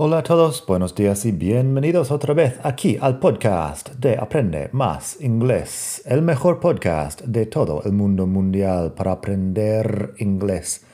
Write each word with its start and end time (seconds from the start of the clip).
Hola 0.00 0.18
a 0.18 0.22
todos, 0.22 0.64
buenos 0.64 0.94
días 0.94 1.24
y 1.24 1.32
bienvenidos 1.32 2.12
otra 2.12 2.32
vez 2.32 2.60
aquí 2.62 2.96
al 3.00 3.18
podcast 3.18 3.96
de 3.96 4.16
Aprende 4.16 4.68
Más 4.70 5.20
Inglés, 5.20 6.04
el 6.06 6.22
mejor 6.22 6.60
podcast 6.60 7.22
de 7.22 7.46
todo 7.46 7.82
el 7.84 7.90
mundo 7.90 8.24
mundial 8.28 8.92
para 8.92 9.10
aprender 9.10 10.14
inglés. 10.18 10.84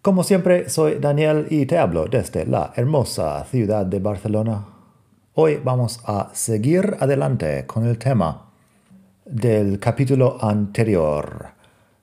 Como 0.00 0.24
siempre, 0.24 0.70
soy 0.70 0.94
Daniel 1.00 1.48
y 1.50 1.66
te 1.66 1.76
hablo 1.76 2.06
desde 2.06 2.46
la 2.46 2.72
hermosa 2.76 3.44
ciudad 3.44 3.84
de 3.84 3.98
Barcelona. 3.98 4.68
Hoy 5.34 5.60
vamos 5.62 6.00
a 6.06 6.30
seguir 6.32 6.96
adelante 7.00 7.66
con 7.66 7.84
el 7.84 7.98
tema 7.98 8.46
del 9.26 9.78
capítulo 9.78 10.38
anterior. 10.40 11.48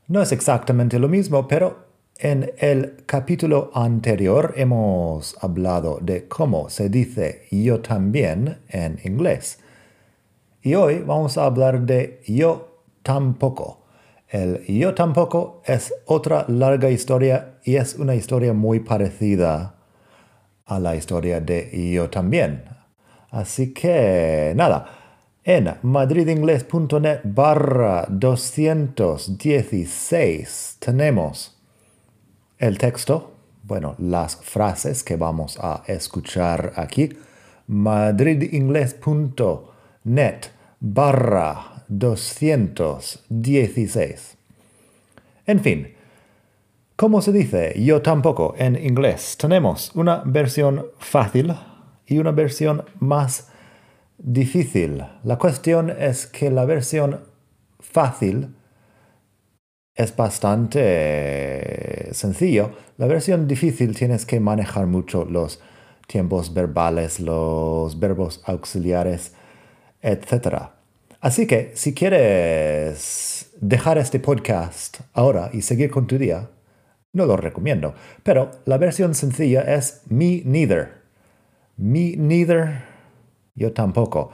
No 0.07 0.21
es 0.21 0.31
exactamente 0.31 0.99
lo 0.99 1.07
mismo, 1.07 1.47
pero 1.47 1.90
en 2.21 2.53
el 2.59 3.03
capítulo 3.07 3.71
anterior 3.73 4.53
hemos 4.55 5.35
hablado 5.43 5.97
de 6.01 6.27
cómo 6.27 6.69
se 6.69 6.87
dice 6.87 7.47
yo 7.49 7.81
también 7.81 8.59
en 8.69 8.99
inglés. 9.03 9.57
Y 10.61 10.75
hoy 10.75 10.99
vamos 10.99 11.39
a 11.39 11.45
hablar 11.45 11.81
de 11.81 12.21
yo 12.27 12.83
tampoco. 13.01 13.81
El 14.29 14.63
yo 14.67 14.93
tampoco 14.93 15.63
es 15.65 15.91
otra 16.05 16.45
larga 16.47 16.91
historia 16.91 17.55
y 17.63 17.77
es 17.77 17.95
una 17.95 18.13
historia 18.13 18.53
muy 18.53 18.81
parecida 18.81 19.77
a 20.67 20.79
la 20.79 20.95
historia 20.95 21.41
de 21.41 21.91
yo 21.91 22.11
también. 22.11 22.65
Así 23.31 23.73
que 23.73 24.53
nada, 24.55 24.85
en 25.43 25.73
madridingles.net 25.81 27.21
barra 27.23 28.05
216 28.09 30.77
tenemos 30.79 31.57
el 32.61 32.77
texto, 32.77 33.33
bueno, 33.63 33.95
las 33.97 34.37
frases 34.37 35.03
que 35.03 35.17
vamos 35.17 35.57
a 35.59 35.83
escuchar 35.87 36.71
aquí, 36.75 37.09
madridingles.net 37.65 40.41
barra 40.79 41.83
216. 41.87 44.37
En 45.47 45.59
fin, 45.59 45.95
¿cómo 46.95 47.23
se 47.23 47.31
dice 47.31 47.73
yo 47.83 48.03
tampoco 48.03 48.53
en 48.57 48.75
inglés? 48.75 49.37
Tenemos 49.39 49.95
una 49.95 50.21
versión 50.23 50.85
fácil 50.99 51.55
y 52.05 52.19
una 52.19 52.29
versión 52.31 52.85
más 52.99 53.49
difícil. 54.19 55.03
La 55.23 55.39
cuestión 55.39 55.89
es 55.89 56.27
que 56.27 56.51
la 56.51 56.65
versión 56.65 57.21
fácil 57.79 58.53
es 60.01 60.15
bastante 60.15 62.09
sencillo. 62.13 62.71
La 62.97 63.07
versión 63.07 63.47
difícil 63.47 63.95
tienes 63.95 64.25
que 64.25 64.39
manejar 64.39 64.87
mucho 64.87 65.25
los 65.25 65.61
tiempos 66.07 66.53
verbales, 66.53 67.19
los 67.19 67.99
verbos 67.99 68.41
auxiliares, 68.45 69.33
etc. 70.01 70.69
Así 71.19 71.45
que 71.47 71.71
si 71.75 71.93
quieres 71.93 73.51
dejar 73.61 73.97
este 73.97 74.19
podcast 74.19 75.01
ahora 75.13 75.49
y 75.53 75.61
seguir 75.61 75.91
con 75.91 76.07
tu 76.07 76.17
día, 76.17 76.49
no 77.13 77.25
lo 77.25 77.37
recomiendo. 77.37 77.93
Pero 78.23 78.51
la 78.65 78.77
versión 78.77 79.13
sencilla 79.13 79.61
es 79.61 80.01
me 80.09 80.41
neither. 80.45 81.01
Me 81.77 82.15
neither, 82.17 82.83
yo 83.55 83.71
tampoco. 83.73 84.31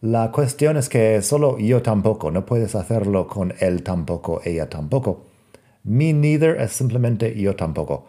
La 0.00 0.30
cuestión 0.30 0.76
es 0.76 0.88
que 0.88 1.22
solo 1.22 1.58
yo 1.58 1.82
tampoco, 1.82 2.30
no 2.30 2.46
puedes 2.46 2.76
hacerlo 2.76 3.26
con 3.26 3.52
él 3.58 3.82
tampoco, 3.82 4.40
ella 4.44 4.68
tampoco. 4.68 5.24
Me 5.82 6.12
neither 6.12 6.60
es 6.60 6.70
simplemente 6.70 7.34
yo 7.34 7.56
tampoco. 7.56 8.06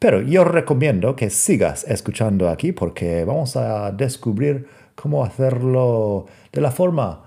Pero 0.00 0.22
yo 0.22 0.42
recomiendo 0.42 1.14
que 1.14 1.30
sigas 1.30 1.84
escuchando 1.84 2.48
aquí 2.48 2.72
porque 2.72 3.24
vamos 3.24 3.54
a 3.56 3.92
descubrir 3.92 4.66
cómo 4.96 5.22
hacerlo 5.22 6.26
de 6.50 6.60
la 6.62 6.72
forma 6.72 7.22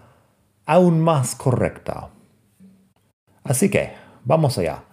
aún 0.65 0.99
más 0.99 1.35
correcta. 1.35 2.09
Así 3.45 3.69
que, 3.69 3.91
vamos 4.25 4.57
allá. 4.57 4.83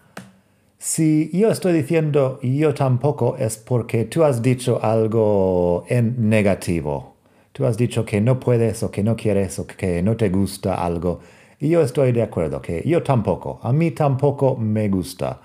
Si 0.78 1.30
yo 1.32 1.50
estoy 1.50 1.72
diciendo 1.72 2.38
yo 2.42 2.74
tampoco 2.74 3.36
es 3.38 3.56
porque 3.56 4.04
tú 4.04 4.22
has 4.22 4.40
dicho 4.40 4.78
algo 4.84 5.84
en 5.88 6.30
negativo. 6.30 7.16
Tú 7.60 7.66
has 7.66 7.76
dicho 7.76 8.06
que 8.06 8.22
no 8.22 8.40
puedes 8.40 8.82
o 8.82 8.90
que 8.90 9.02
no 9.02 9.16
quieres 9.16 9.58
o 9.58 9.66
que 9.66 10.02
no 10.02 10.16
te 10.16 10.30
gusta 10.30 10.82
algo. 10.82 11.20
Y 11.58 11.68
yo 11.68 11.82
estoy 11.82 12.10
de 12.10 12.22
acuerdo 12.22 12.62
que 12.62 12.82
yo 12.86 13.02
tampoco, 13.02 13.60
a 13.62 13.70
mí 13.70 13.90
tampoco 13.90 14.56
me 14.56 14.88
gusta. 14.88 15.42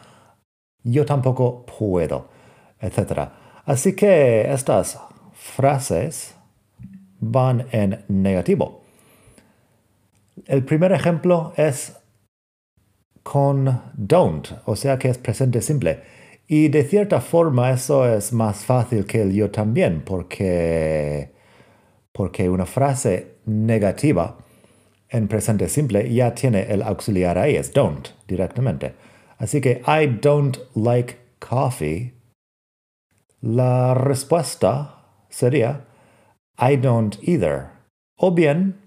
Yo 0.82 1.06
tampoco 1.06 1.66
puedo, 1.66 2.30
etc. 2.80 3.32
Así 3.66 3.98
que 3.98 4.50
estas 4.50 4.98
frases 5.34 6.36
van 7.20 7.68
en 7.74 8.06
negativo. 8.08 8.84
El 10.46 10.64
primer 10.64 10.94
ejemplo 10.94 11.52
es 11.58 11.98
con 13.24 13.82
don't, 13.94 14.54
o 14.64 14.78
sea 14.78 14.98
que 14.98 15.10
es 15.10 15.18
presente 15.18 15.62
simple. 15.62 16.00
Y 16.48 16.70
de 16.70 16.86
cierta 16.86 17.20
forma 17.20 17.72
eso 17.72 18.08
es 18.08 18.32
más 18.32 18.64
fácil 18.64 19.06
que 19.06 19.22
el 19.22 19.34
yo 19.34 19.52
también, 19.52 20.02
porque 20.06 21.35
porque 22.16 22.50
una 22.50 22.66
frase 22.66 23.36
negativa 23.46 24.38
en 25.10 25.28
presente 25.28 25.68
simple 25.68 26.12
ya 26.14 26.34
tiene 26.34 26.62
el 26.72 26.82
auxiliar 26.82 27.38
ahí, 27.38 27.58
es 27.58 27.74
don't 27.74 28.08
directamente. 28.26 28.94
Así 29.38 29.60
que 29.60 29.82
I 29.86 30.08
don't 30.22 30.58
like 30.76 31.18
coffee. 31.40 32.14
La 33.42 33.94
respuesta 33.94 34.96
sería 35.30 35.88
I 36.58 36.78
don't 36.78 37.18
either. 37.22 37.72
O 38.16 38.32
bien 38.32 38.78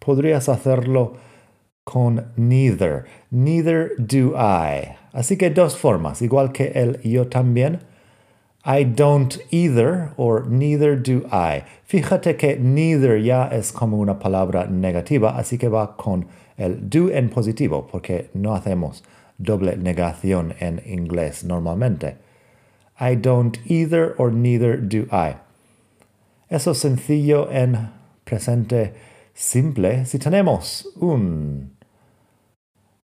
podrías 0.00 0.48
hacerlo 0.48 1.18
con 1.84 2.32
neither. 2.34 3.04
Neither 3.30 3.92
do 3.96 4.34
I. 4.36 4.96
Así 5.12 5.36
que 5.36 5.50
dos 5.50 5.78
formas, 5.78 6.20
igual 6.20 6.50
que 6.50 6.72
el 6.74 7.00
yo 7.02 7.28
también 7.28 7.89
I 8.64 8.84
don't 8.84 9.38
either 9.50 10.12
or 10.16 10.44
neither 10.44 10.94
do 10.94 11.26
I. 11.32 11.64
Fíjate 11.88 12.36
que 12.36 12.56
neither 12.56 13.16
ya 13.16 13.48
es 13.50 13.72
como 13.72 13.98
una 13.98 14.18
palabra 14.18 14.66
negativa, 14.66 15.36
así 15.38 15.58
que 15.58 15.68
va 15.68 15.96
con 15.96 16.26
el 16.58 16.88
do 16.90 17.10
en 17.10 17.30
positivo, 17.30 17.86
porque 17.90 18.28
no 18.34 18.54
hacemos 18.54 19.02
doble 19.38 19.76
negación 19.76 20.54
en 20.60 20.82
inglés 20.84 21.42
normalmente. 21.42 22.16
I 23.00 23.14
don't 23.14 23.58
either 23.64 24.14
or 24.18 24.30
neither 24.30 24.76
do 24.76 25.06
I. 25.10 25.36
Eso 26.50 26.72
es 26.72 26.78
sencillo 26.78 27.50
en 27.50 27.90
presente 28.24 28.92
simple. 29.32 30.04
Si 30.04 30.18
tenemos 30.18 30.86
un 30.96 31.76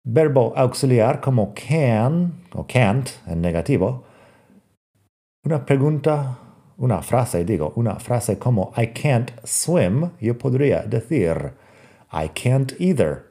verbo 0.03 0.53
auxiliar 0.55 1.21
como 1.21 1.53
can 1.55 2.33
o 2.53 2.66
can't 2.67 3.09
en 3.27 3.41
negativo, 3.41 4.03
una 5.44 5.66
pregunta, 5.66 6.38
una 6.77 7.01
frase, 7.01 7.45
digo, 7.45 7.73
una 7.75 8.00
frase 8.00 8.38
como 8.38 8.72
I 8.77 8.88
can't 8.88 9.31
swim, 9.44 10.11
yo 10.19 10.38
podría 10.38 10.83
decir 10.83 11.53
I 12.11 12.27
can't 12.29 12.73
either. 12.79 13.25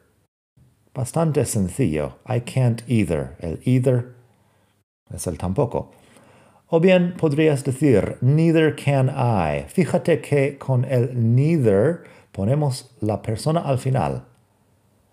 Bastante 0.94 1.44
sencillo. 1.44 2.15
I 2.27 2.41
can't 2.41 2.83
either. 2.88 3.37
El 3.41 3.61
either 3.65 4.15
es 5.12 5.27
el 5.27 5.37
tampoco. 5.37 5.91
O 6.71 6.81
bien 6.81 7.15
podrías 7.17 7.65
decir 7.65 8.19
neither 8.21 8.75
can 8.75 9.09
I. 9.09 9.65
Fíjate 9.69 10.21
que 10.21 10.59
con 10.59 10.85
el 10.85 11.12
neither 11.15 12.05
ponemos 12.33 12.91
la 13.00 13.23
persona 13.23 13.61
al 13.61 13.79
final. 13.79 14.25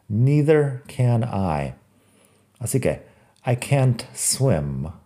Neither 0.09 0.83
can 0.87 1.23
I. 1.23 1.73
Así 2.59 2.79
que 2.79 3.03
I 3.45 3.55
can't 3.55 4.03
swim. 4.13 5.04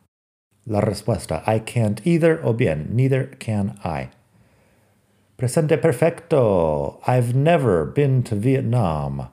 La 0.69 0.81
respuesta, 0.81 1.41
I 1.47 1.59
can't 1.59 1.99
either 2.05 2.39
o 2.43 2.53
bien, 2.53 2.89
neither 2.91 3.35
can 3.39 3.79
I. 3.83 4.09
Presente 5.35 5.79
perfecto. 5.79 6.99
I've 7.07 7.33
never 7.33 7.85
been 7.85 8.21
to 8.23 8.35
Vietnam. 8.35 9.29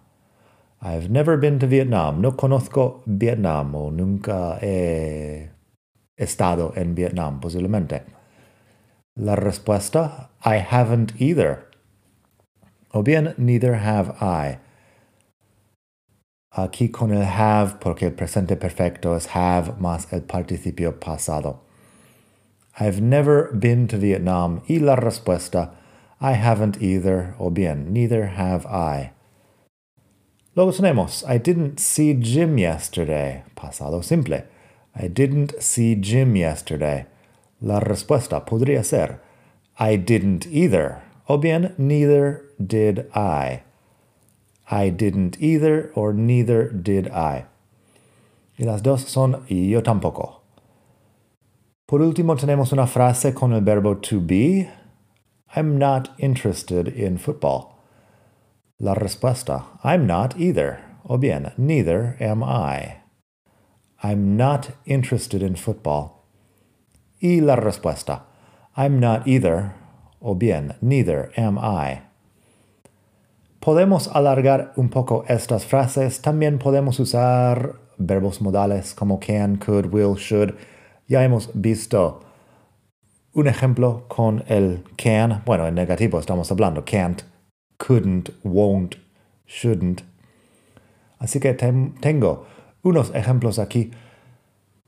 I've 0.80 1.10
never 1.10 1.36
been 1.36 1.58
to 1.58 1.66
Vietnam. 1.66 2.22
No 2.22 2.32
conozco 2.32 3.02
Vietnam 3.06 3.74
o 3.74 3.90
nunca 3.90 4.58
he 4.62 5.50
estado 6.16 6.72
en 6.74 6.94
Vietnam, 6.94 7.38
posiblemente. 7.38 8.04
La 9.16 9.36
respuesta, 9.36 10.30
I 10.42 10.56
haven't 10.56 11.20
either. 11.20 11.66
O 12.94 13.02
bien, 13.02 13.34
neither 13.36 13.74
have 13.74 14.16
I. 14.22 14.58
aquí 16.56 16.88
con 16.88 17.12
el 17.12 17.22
have 17.22 17.78
porque 17.80 18.06
el 18.06 18.12
presente 18.12 18.56
perfecto 18.56 19.14
es 19.14 19.28
have 19.34 19.74
más 19.78 20.12
el 20.12 20.22
participio 20.22 20.98
pasado. 20.98 21.60
I've 22.78 23.00
never 23.00 23.50
been 23.52 23.86
to 23.88 23.98
Vietnam 23.98 24.62
y 24.68 24.78
la 24.78 24.96
respuesta 24.96 25.72
I 26.20 26.32
haven't 26.32 26.80
either 26.80 27.34
o 27.38 27.50
bien 27.50 27.92
neither 27.92 28.34
have 28.36 28.66
I. 28.66 29.12
Luego 30.54 30.72
tenemos 30.72 31.22
I 31.28 31.38
didn't 31.38 31.78
see 31.78 32.14
Jim 32.14 32.58
yesterday, 32.58 33.44
pasado 33.54 34.02
simple. 34.02 34.44
I 34.94 35.08
didn't 35.08 35.60
see 35.60 35.94
Jim 35.94 36.34
yesterday. 36.36 37.06
La 37.60 37.80
respuesta 37.80 38.44
podría 38.46 38.82
ser 38.82 39.20
I 39.78 39.96
didn't 39.96 40.46
either 40.46 41.02
o 41.28 41.36
bien 41.36 41.74
neither 41.76 42.44
did 42.58 43.06
I. 43.14 43.65
I 44.70 44.90
didn't 44.90 45.36
either 45.40 45.92
or 45.94 46.12
neither 46.12 46.68
did 46.70 47.08
I. 47.08 47.46
Y 48.58 48.64
las 48.64 48.82
dos 48.82 49.08
son 49.08 49.44
yo 49.48 49.82
tampoco. 49.82 50.40
Por 51.86 52.00
último 52.00 52.34
tenemos 52.36 52.72
una 52.72 52.86
frase 52.86 53.32
con 53.32 53.52
el 53.52 53.60
verbo 53.60 53.94
to 53.94 54.20
be. 54.20 54.68
I'm 55.54 55.78
not 55.78 56.08
interested 56.18 56.88
in 56.88 57.16
football. 57.16 57.78
La 58.80 58.94
respuesta, 58.94 59.66
I'm 59.84 60.06
not 60.06 60.36
either. 60.38 60.80
O 61.08 61.16
bien, 61.16 61.52
neither 61.56 62.16
am 62.18 62.42
I. 62.42 62.96
I'm 64.02 64.36
not 64.36 64.70
interested 64.84 65.42
in 65.42 65.54
football. 65.54 66.24
Y 67.20 67.38
la 67.40 67.54
respuesta, 67.56 68.22
I'm 68.76 68.98
not 68.98 69.26
either. 69.28 69.74
O 70.20 70.34
bien, 70.34 70.74
neither 70.82 71.30
am 71.36 71.56
I. 71.56 72.02
Podemos 73.66 74.06
alargar 74.14 74.72
un 74.76 74.90
poco 74.90 75.24
estas 75.26 75.66
frases. 75.66 76.22
También 76.22 76.60
podemos 76.60 77.00
usar 77.00 77.74
verbos 77.98 78.40
modales 78.40 78.94
como 78.94 79.18
can, 79.18 79.56
could, 79.56 79.86
will, 79.92 80.14
should. 80.14 80.54
Ya 81.08 81.24
hemos 81.24 81.50
visto 81.52 82.20
un 83.32 83.48
ejemplo 83.48 84.04
con 84.06 84.44
el 84.46 84.84
can. 84.96 85.42
Bueno, 85.44 85.66
en 85.66 85.74
negativo 85.74 86.20
estamos 86.20 86.52
hablando 86.52 86.84
can't, 86.84 87.22
couldn't, 87.76 88.30
won't, 88.44 88.98
shouldn't. 89.48 90.04
Así 91.18 91.40
que 91.40 91.52
tengo 91.52 92.46
unos 92.84 93.12
ejemplos 93.16 93.58
aquí. 93.58 93.90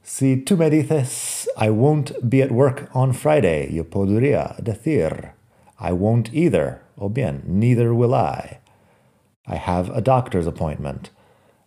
Si 0.04 0.36
tú 0.36 0.56
me 0.56 0.70
dices, 0.70 1.48
I 1.60 1.70
won't 1.70 2.12
be 2.22 2.44
at 2.44 2.52
work 2.52 2.88
on 2.94 3.12
Friday, 3.12 3.74
yo 3.74 3.82
podría 3.82 4.54
decir, 4.62 5.32
I 5.80 5.90
won't 5.90 6.32
either, 6.32 6.82
o 6.96 7.08
bien, 7.08 7.42
neither 7.44 7.92
will 7.92 8.14
I. 8.14 8.60
I 9.48 9.56
have 9.56 9.90
a 9.96 10.00
doctor's 10.00 10.46
appointment. 10.46 11.10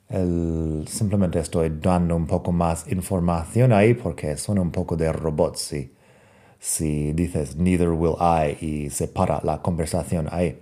El, 0.09 0.85
simplemente 0.87 1.39
estoy 1.39 1.69
dando 1.69 2.15
un 2.15 2.27
poco 2.27 2.51
más 2.51 2.85
información 2.87 3.71
ahí 3.71 3.93
porque 3.93 4.37
suena 4.37 4.61
un 4.61 4.71
poco 4.71 4.95
de 4.95 5.11
robot 5.11 5.55
si, 5.55 5.91
si 6.59 7.13
dices 7.13 7.55
neither 7.55 7.91
will 7.91 8.17
I 8.19 8.57
y 8.61 8.89
separa 8.89 9.41
la 9.43 9.61
conversación 9.61 10.27
ahí. 10.31 10.57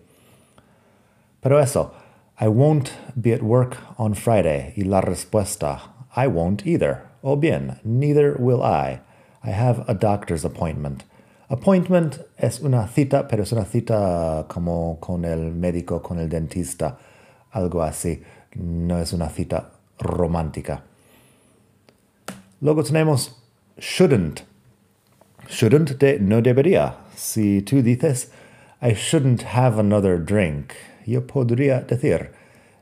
Pero 1.42 1.60
eso, 1.60 1.92
I 2.40 2.48
won't 2.48 2.92
be 3.16 3.34
at 3.34 3.42
work 3.42 3.78
on 3.98 4.14
Friday 4.14 4.74
y 4.78 4.84
la 4.84 5.02
respuesta, 5.02 5.92
I 6.16 6.28
won't 6.28 6.66
either. 6.66 7.04
O 7.22 7.36
bien, 7.36 7.80
neither 7.84 8.38
will 8.40 8.64
I. 8.64 9.02
I 9.44 9.52
have 9.52 9.84
a 9.88 9.94
doctor's 9.94 10.46
appointment. 10.46 11.04
Appointment 11.50 12.20
es 12.38 12.60
una 12.62 12.88
cita, 12.88 13.28
pero 13.28 13.44
es 13.44 13.52
una 13.52 13.66
cita 13.66 14.46
como 14.48 15.00
con 15.00 15.26
el 15.26 15.52
médico, 15.52 16.02
con 16.02 16.20
el 16.20 16.30
dentista, 16.30 16.98
algo 17.52 17.84
así. 17.84 18.24
No 18.56 18.98
es 18.98 19.14
una 19.14 19.30
cita 19.30 19.72
romántica. 20.00 20.84
Luego 22.62 22.84
tenemos 22.84 23.36
shouldn't. 23.80 24.44
Shouldn't 25.48 25.98
de 26.00 26.20
no 26.20 26.42
debería. 26.42 26.96
Si 27.16 27.62
tú 27.62 27.82
dices, 27.82 28.30
I 28.82 28.94
shouldn't 28.94 29.42
have 29.42 29.78
another 29.78 30.18
drink, 30.18 30.76
yo 31.06 31.22
podría 31.22 31.86
decir, 31.88 32.30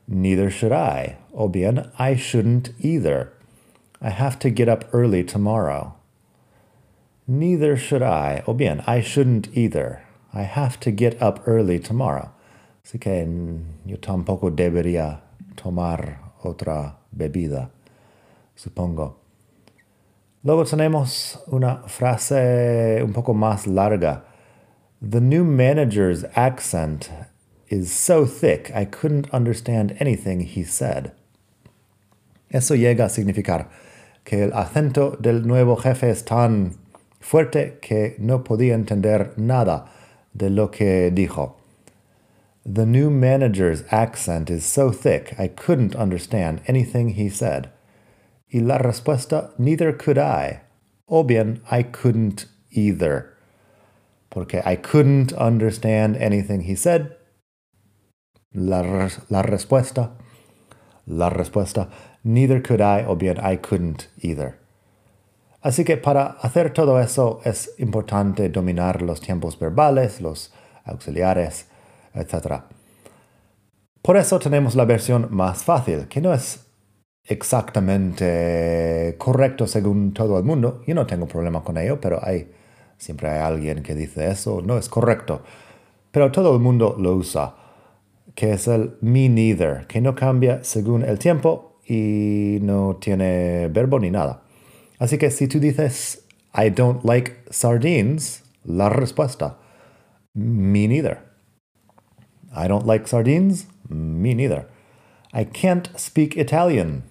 neither 0.07 0.49
should 0.49 0.71
I. 0.71 1.17
O 1.33 1.47
bien, 1.47 1.91
I 1.97 2.15
shouldn't 2.15 2.71
either. 2.79 3.31
I 4.01 4.09
have 4.09 4.37
to 4.39 4.49
get 4.49 4.67
up 4.67 4.85
early 4.93 5.23
tomorrow. 5.23 5.95
Neither 7.27 7.77
should 7.77 8.03
I. 8.03 8.43
O 8.47 8.53
bien, 8.53 8.83
I 8.87 9.01
shouldn't 9.01 9.49
either. 9.55 10.03
I 10.33 10.41
have 10.43 10.79
to 10.81 10.91
get 10.91 11.21
up 11.21 11.41
early 11.47 11.79
tomorrow. 11.79 12.31
Así 12.87 12.99
que 12.99 13.27
yo 13.83 13.99
tampoco 13.99 14.49
debería 14.49 15.19
tomar 15.61 16.31
otra 16.43 16.97
bebida, 17.11 17.69
supongo. 18.55 19.19
Luego 20.43 20.63
tenemos 20.63 21.43
una 21.47 21.83
frase 21.89 23.03
un 23.03 23.11
poco 23.11 23.33
más 23.33 23.67
larga. 23.67 24.23
The 25.01 25.19
new 25.19 25.43
manager's 25.43 26.25
accent 26.33 27.09
is 27.67 27.91
so 27.91 28.25
thick 28.25 28.71
I 28.73 28.85
couldn't 28.85 29.27
understand 29.33 29.97
anything 29.99 30.39
he 30.39 30.63
said. 30.63 31.11
Eso 32.49 32.73
llega 32.73 33.07
a 33.07 33.09
significar 33.09 33.67
que 34.23 34.45
el 34.45 34.53
acento 34.53 35.17
del 35.19 35.45
nuevo 35.45 35.75
jefe 35.75 36.09
es 36.09 36.23
tan 36.23 36.77
fuerte 37.19 37.79
que 37.81 38.15
no 38.17 38.45
podía 38.45 38.75
entender 38.75 39.33
nada 39.35 39.91
de 40.31 40.49
lo 40.49 40.71
que 40.71 41.11
dijo. 41.11 41.56
The 42.69 42.85
new 42.85 43.09
manager's 43.09 43.85
accent 43.91 44.49
is 44.49 44.65
so 44.65 44.91
thick 44.91 45.33
I 45.39 45.47
couldn't 45.47 45.95
understand 45.95 46.59
anything 46.67 47.11
he 47.11 47.29
said. 47.29 47.71
Y 48.53 48.59
la 48.59 48.77
respuesta, 48.77 49.57
neither 49.57 49.93
could 49.93 50.17
I. 50.17 50.59
O 51.07 51.23
bien, 51.23 51.61
I 51.71 51.83
couldn't 51.83 52.45
either. 52.71 53.33
Porque 54.29 54.61
I 54.65 54.75
couldn't 54.75 55.31
understand 55.31 56.17
anything 56.17 56.63
he 56.63 56.75
said. 56.75 57.15
La, 58.53 58.81
respuesta, 58.83 60.11
la 61.05 61.29
respuesta, 61.29 61.89
neither 62.25 62.59
could 62.59 62.81
I, 62.81 63.05
o 63.05 63.15
bien 63.15 63.39
I 63.39 63.55
couldn't 63.55 64.09
either. 64.21 64.59
Así 65.63 65.85
que 65.85 65.95
para 65.95 66.35
hacer 66.41 66.73
todo 66.73 66.97
eso 66.97 67.39
es 67.45 67.69
importante 67.77 68.49
dominar 68.49 69.01
los 69.01 69.21
tiempos 69.21 69.57
verbales, 69.57 70.19
los 70.19 70.51
auxiliares, 70.85 71.67
etc. 72.13 72.63
Por 74.01 74.18
eso 74.18 74.39
tenemos 74.39 74.75
la 74.75 74.86
versión 74.86 75.27
más 75.31 75.63
fácil, 75.63 76.07
que 76.07 76.21
no 76.21 76.33
es 76.33 76.66
exactamente 77.23 79.16
correcto 79.18 79.68
según 79.68 80.14
todo 80.14 80.37
el 80.37 80.44
mundo. 80.44 80.81
Yo 80.87 80.95
no 80.95 81.06
tengo 81.06 81.28
problema 81.28 81.64
con 81.64 81.78
ello, 81.78 81.99
pero 81.99 82.19
hay 82.23 82.52
siempre 82.97 83.30
hay 83.30 83.40
alguien 83.40 83.83
que 83.83 83.95
dice 83.95 84.30
eso 84.30 84.61
no 84.61 84.78
es 84.78 84.90
correcto. 84.90 85.42
Pero 86.11 86.31
todo 86.31 86.54
el 86.56 86.61
mundo 86.61 86.95
lo 86.97 87.14
usa, 87.16 87.56
que 88.33 88.54
es 88.54 88.68
el 88.68 88.97
me 89.02 89.30
neither, 89.30 89.85
que 89.87 90.02
no 90.02 90.16
cambia 90.16 90.64
según 90.64 91.04
el 91.04 91.19
tiempo 91.19 91.80
y 91.85 92.59
no 92.61 92.97
tiene 92.99 93.68
verbo 93.69 93.99
ni 93.99 94.09
nada. 94.09 94.44
Así 94.99 95.18
que 95.18 95.30
si 95.31 95.47
tú 95.47 95.59
dices, 95.59 96.26
I 96.54 96.69
don't 96.69 97.04
like 97.04 97.35
sardines, 97.49 98.44
la 98.64 98.90
respuesta, 98.90 99.57
me 100.33 100.87
neither. 100.87 101.26
I 102.56 102.68
don't 102.68 102.85
like 102.85 103.07
sardines, 103.07 103.68
me 103.89 104.33
neither. 104.33 104.68
I 105.33 105.44
can't 105.44 105.89
speak 105.99 106.37
Italian, 106.37 107.04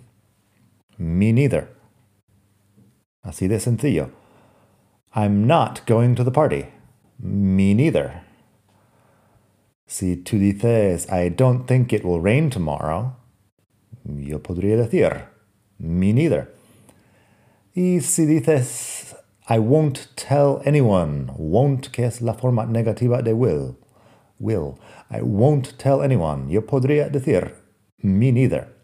me 0.98 1.32
neither. 1.32 1.68
Así 3.24 3.48
de 3.48 3.58
sencillo. 3.58 4.10
I'm 5.14 5.46
not 5.46 5.84
going 5.86 6.14
to 6.16 6.24
the 6.24 6.30
party, 6.30 6.66
me 7.18 7.74
neither. 7.74 8.22
Si 9.86 10.16
tú 10.16 10.38
dices, 10.38 11.10
I 11.10 11.28
don't 11.28 11.66
think 11.66 11.92
it 11.92 12.04
will 12.04 12.20
rain 12.20 12.50
tomorrow, 12.50 13.16
yo 14.04 14.38
podría 14.38 14.76
decir, 14.76 15.28
me 15.78 16.12
neither. 16.12 16.48
Y 17.74 18.00
si 18.00 18.26
dices, 18.26 19.14
I 19.48 19.58
won't 19.58 20.08
tell 20.16 20.60
anyone, 20.64 21.30
won't, 21.36 21.92
que 21.92 22.04
es 22.04 22.20
la 22.20 22.32
forma 22.32 22.66
negativa 22.66 23.22
de 23.22 23.34
will, 23.34 23.76
will, 24.38 24.74
I 25.10 25.20
won't 25.22 25.76
tell 25.78 26.02
anyone, 26.02 26.50
yo 26.50 26.66
podría 26.66 27.08
decir, 27.08 27.54
me 27.98 28.32
neither. 28.32 28.74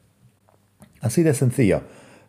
Así 1.00 1.22
de 1.22 1.34
sencillo. 1.34 1.82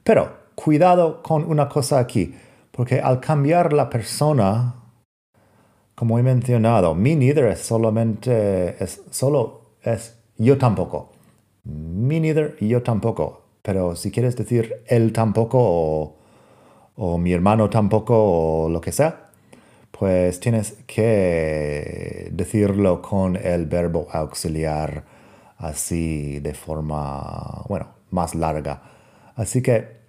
Pero 0.03 0.31
cuidado 0.55 1.21
con 1.21 1.43
una 1.45 1.69
cosa 1.69 1.99
aquí, 1.99 2.35
porque 2.71 2.99
al 2.99 3.19
cambiar 3.19 3.73
la 3.73 3.89
persona, 3.89 4.75
como 5.95 6.17
he 6.19 6.23
mencionado, 6.23 6.95
me 6.95 7.15
neither 7.15 7.45
es 7.45 7.59
solamente, 7.59 8.83
es 8.83 9.03
solo, 9.11 9.77
es 9.81 10.19
yo 10.37 10.57
tampoco. 10.57 11.11
Me 11.63 12.19
neither, 12.19 12.57
yo 12.59 12.81
tampoco. 12.81 13.41
Pero 13.61 13.95
si 13.95 14.11
quieres 14.11 14.35
decir 14.35 14.83
él 14.87 15.13
tampoco 15.13 15.57
o 15.61 16.23
o 16.95 17.17
mi 17.17 17.33
hermano 17.33 17.69
tampoco 17.69 18.65
o 18.65 18.69
lo 18.69 18.81
que 18.81 18.91
sea, 18.91 19.22
pues 20.03 20.41
tienes 20.41 20.73
que 20.85 22.27
decirlo 22.33 23.01
con 23.01 23.37
el 23.37 23.67
verbo 23.67 24.09
auxiliar 24.11 25.05
así 25.57 26.41
de 26.41 26.53
forma, 26.53 27.63
bueno, 27.69 27.87
más 28.11 28.35
larga. 28.35 28.81
Así 29.37 29.61
que 29.61 30.01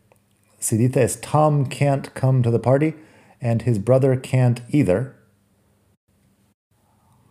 si 0.59 0.77
dices 0.77 1.21
Tom 1.21 1.67
can't 1.67 2.13
come 2.13 2.43
to 2.43 2.51
the 2.51 2.59
party 2.59 2.97
and 3.41 3.63
his 3.69 3.79
brother 3.79 4.21
can't 4.21 4.63
either, 4.73 5.15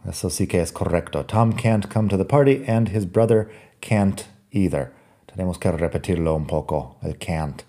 eso 0.07 0.29
sí 0.29 0.47
que 0.47 0.61
es 0.61 0.71
correcto. 0.71 1.25
Tom 1.25 1.51
can't 1.51 1.89
come 1.89 2.07
to 2.07 2.15
the 2.15 2.23
party 2.23 2.63
and 2.65 2.95
his 2.95 3.05
brother 3.05 3.51
can't 3.81 4.29
either. 4.53 4.93
Tenemos 5.25 5.59
que 5.59 5.69
repetirlo 5.69 6.33
un 6.33 6.45
poco, 6.45 6.95
el 7.03 7.17
can't. 7.17 7.63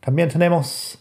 También 0.00 0.30
tenemos 0.30 0.96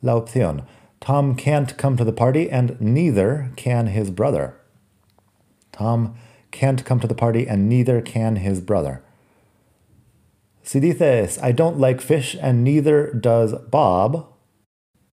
la 0.00 0.16
opción 0.16 0.64
Tom 1.00 1.34
can't 1.36 1.76
come 1.76 1.96
to 1.96 2.04
the 2.04 2.12
party 2.12 2.50
and 2.50 2.80
neither 2.80 3.52
can 3.56 3.88
his 3.88 4.10
brother. 4.10 4.56
Tom 5.72 6.16
can't 6.50 6.84
come 6.84 7.00
to 7.00 7.06
the 7.06 7.14
party 7.14 7.46
and 7.46 7.68
neither 7.68 8.00
can 8.00 8.36
his 8.36 8.60
brother. 8.60 9.02
Si 10.62 10.80
dices, 10.80 11.38
I 11.42 11.52
don't 11.52 11.78
like 11.78 12.00
fish 12.00 12.36
and 12.40 12.64
neither 12.64 13.12
does 13.12 13.54
Bob, 13.70 14.26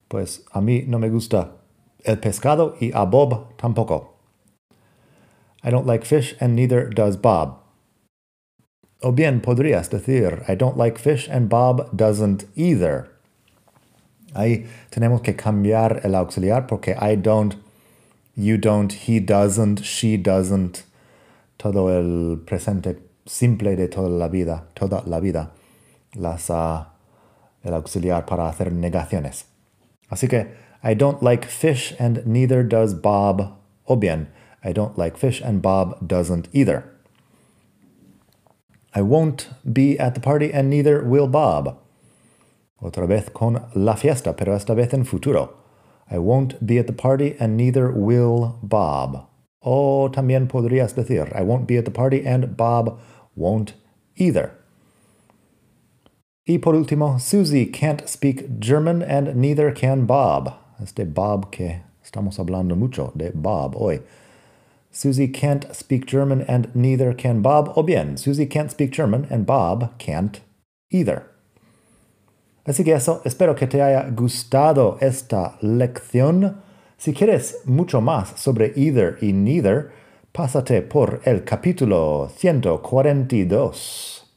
pues 0.09 0.41
a 0.53 0.61
mí 0.61 0.85
no 0.87 0.99
me 0.99 1.09
gusta 1.09 1.51
el 2.05 2.17
pescado 2.17 2.75
y 2.79 2.91
a 2.93 3.05
Bob 3.05 3.57
tampoco. 3.57 4.09
I 5.63 5.69
don't 5.69 5.87
like 5.87 6.05
fish 6.05 6.35
and 6.39 6.55
neither 6.55 6.89
does 6.89 7.17
Bob. 7.17 7.59
O 9.01 9.11
bien 9.11 9.41
podrías 9.41 9.89
decir, 9.89 10.43
I 10.47 10.55
don't 10.55 10.77
like 10.77 10.97
fish 10.97 11.27
and 11.29 11.49
Bob 11.49 11.95
doesn't 11.95 12.45
either. 12.55 13.09
Ahí 14.33 14.67
tenemos 14.89 15.21
que 15.21 15.35
cambiar 15.35 16.01
el 16.03 16.15
auxiliar 16.15 16.67
porque 16.67 16.95
I 16.99 17.15
don't, 17.15 17.55
you 18.35 18.57
don't, 18.57 18.93
he 19.07 19.19
doesn't, 19.19 19.81
she 19.81 20.17
doesn't. 20.17 20.83
Todo 21.57 21.89
el 21.89 22.37
presente 22.45 22.97
simple 23.25 23.75
de 23.75 23.87
toda 23.87 24.09
la 24.09 24.29
vida, 24.29 24.63
toda 24.75 25.03
la 25.05 25.19
vida, 25.19 25.51
las, 26.15 26.49
uh, 26.49 26.85
el 27.63 27.73
auxiliar 27.73 28.25
para 28.25 28.47
hacer 28.47 28.71
negaciones. 28.71 29.45
Así 30.09 30.27
que, 30.27 30.47
I 30.81 30.93
don't 30.93 31.21
like 31.21 31.45
fish 31.45 31.93
and 31.99 32.25
neither 32.25 32.63
does 32.63 32.93
Bob. 32.93 33.57
O 33.85 33.95
bien, 33.97 34.27
I 34.63 34.71
don't 34.71 34.97
like 34.97 35.17
fish 35.17 35.41
and 35.41 35.61
Bob 35.61 36.07
doesn't 36.07 36.47
either. 36.53 36.85
I 38.93 39.01
won't 39.01 39.49
be 39.71 39.99
at 39.99 40.15
the 40.15 40.21
party 40.21 40.51
and 40.53 40.69
neither 40.69 41.03
will 41.03 41.27
Bob. 41.27 41.77
Otra 42.81 43.05
vez 43.07 43.29
con 43.29 43.61
la 43.75 43.95
fiesta, 43.95 44.35
pero 44.35 44.55
esta 44.55 44.73
vez 44.73 44.93
en 44.93 45.05
futuro. 45.05 45.57
I 46.09 46.17
won't 46.17 46.65
be 46.65 46.79
at 46.79 46.87
the 46.87 46.93
party 46.93 47.35
and 47.39 47.55
neither 47.55 47.91
will 47.91 48.57
Bob. 48.63 49.27
O 49.61 50.09
también 50.09 50.47
podrías 50.47 50.95
decir, 50.95 51.31
I 51.35 51.43
won't 51.43 51.67
be 51.67 51.77
at 51.77 51.85
the 51.85 51.91
party 51.91 52.25
and 52.25 52.55
Bob 52.55 52.99
won't 53.35 53.73
either. 54.15 54.51
Y 56.47 56.57
por 56.57 56.73
último, 56.73 57.19
Susie 57.19 57.65
can't 57.67 58.07
speak 58.09 58.59
German 58.59 59.03
and 59.03 59.35
neither 59.35 59.71
can 59.71 60.05
Bob. 60.05 60.53
Este 60.81 61.05
Bob 61.05 61.51
que 61.51 61.81
estamos 62.03 62.39
hablando 62.39 62.75
mucho, 62.75 63.11
de 63.15 63.31
Bob 63.31 63.75
hoy. 63.75 63.99
Susie 64.91 65.27
can't 65.27 65.75
speak 65.75 66.07
German 66.07 66.41
and 66.47 66.73
neither 66.73 67.13
can 67.13 67.41
Bob. 67.41 67.71
O 67.75 67.83
bien, 67.83 68.17
Susie 68.17 68.47
can't 68.47 68.71
speak 68.71 68.91
German 68.91 69.27
and 69.29 69.45
Bob 69.45 69.95
can't 69.99 70.39
either. 70.89 71.28
Así 72.69 72.83
que 72.83 72.93
eso, 72.93 73.21
espero 73.25 73.55
que 73.55 73.65
te 73.65 73.81
haya 73.81 74.07
gustado 74.11 74.99
esta 75.01 75.57
lección. 75.61 76.61
Si 76.97 77.15
quieres 77.15 77.61
mucho 77.65 77.99
más 77.99 78.39
sobre 78.39 78.73
either 78.75 79.17
y 79.21 79.33
neither, 79.33 79.89
pásate 80.31 80.83
por 80.83 81.19
el 81.25 81.43
capítulo 81.43 82.29
142 82.31 84.35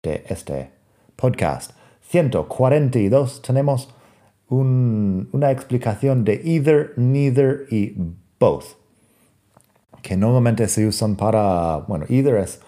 de 0.00 0.22
este 0.28 0.70
podcast. 1.16 1.72
142 2.02 3.42
tenemos 3.42 3.92
una 4.48 5.50
explicación 5.50 6.22
de 6.22 6.40
either, 6.44 6.92
neither 6.94 7.66
y 7.68 7.96
both, 8.38 8.76
que 10.02 10.16
normalmente 10.16 10.68
se 10.68 10.86
usan 10.86 11.16
para, 11.16 11.78
bueno, 11.88 12.06
either 12.08 12.36
es 12.36 12.60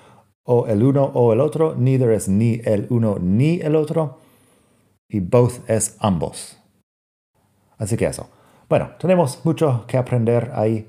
o 0.42 0.66
el 0.66 0.82
uno 0.82 1.04
o 1.14 1.32
el 1.32 1.38
otro, 1.38 1.76
neither 1.76 2.10
es 2.10 2.28
ni 2.28 2.60
el 2.64 2.88
uno 2.90 3.18
ni 3.20 3.60
el 3.60 3.76
otro, 3.76 4.26
y 5.08 5.20
both 5.20 5.68
es 5.68 5.96
ambos. 6.00 6.58
Así 7.78 7.96
que 7.96 8.06
eso. 8.06 8.28
Bueno, 8.68 8.90
tenemos 8.98 9.44
mucho 9.44 9.84
que 9.86 9.96
aprender 9.96 10.52
ahí. 10.54 10.88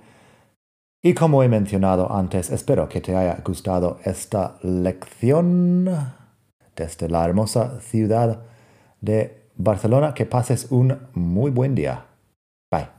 Y 1.02 1.14
como 1.14 1.44
he 1.44 1.48
mencionado 1.48 2.12
antes, 2.12 2.50
espero 2.50 2.90
que 2.90 3.00
te 3.00 3.16
haya 3.16 3.42
gustado 3.46 4.00
esta 4.04 4.58
lección 4.64 6.14
desde 6.76 7.08
la 7.08 7.24
hermosa 7.24 7.80
ciudad 7.80 8.42
de 9.00 9.50
Barcelona. 9.56 10.14
Que 10.14 10.26
pases 10.26 10.68
un 10.72 10.98
muy 11.14 11.52
buen 11.52 11.74
día. 11.74 12.06
Bye. 12.70 12.99